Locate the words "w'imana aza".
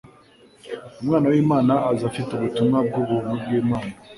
1.33-2.03